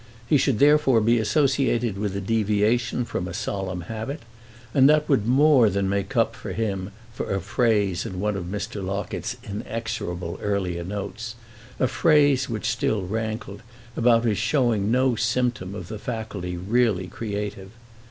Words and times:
He 0.27 0.35
should 0.37 0.57
therefore 0.57 0.99
be 0.99 1.19
associated 1.19 1.95
with 1.95 2.15
a 2.15 2.21
deviation 2.21 3.05
from 3.05 3.27
a 3.27 3.35
solemn 3.35 3.81
habit, 3.81 4.21
and 4.73 4.89
that 4.89 5.07
would 5.07 5.27
more 5.27 5.69
than 5.69 5.87
make 5.87 6.17
up 6.17 6.35
to 6.41 6.53
him 6.53 6.89
for 7.13 7.31
a 7.31 7.39
phrase 7.39 8.03
in 8.03 8.19
one 8.19 8.35
of 8.35 8.45
Mr. 8.45 8.83
Locket's 8.83 9.37
inexorable 9.43 10.39
earlier 10.41 10.83
notes, 10.83 11.35
a 11.79 11.85
phrase 11.87 12.49
which 12.49 12.65
still 12.67 13.03
rankled, 13.05 13.61
about 13.95 14.23
his 14.25 14.39
showing 14.39 14.89
no 14.89 15.15
symptom 15.15 15.75
of 15.75 15.87
the 15.87 15.99
faculty 15.99 16.57
really 16.57 17.05
creative. 17.05 17.69